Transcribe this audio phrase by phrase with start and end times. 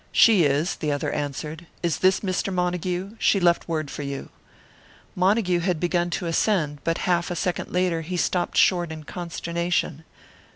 [0.11, 1.67] "She is," the other answered.
[1.83, 2.51] "Is this Mr.
[2.51, 3.17] Montague?
[3.19, 4.29] She left word for you."
[5.15, 9.03] Montague had begun to ascend; but a half a second later he stopped short in
[9.03, 10.03] consternation.